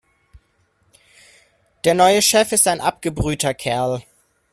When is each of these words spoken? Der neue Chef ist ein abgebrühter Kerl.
Der 1.83 1.93
neue 1.93 2.23
Chef 2.23 2.51
ist 2.53 2.67
ein 2.67 2.81
abgebrühter 2.81 3.53
Kerl. 3.53 4.01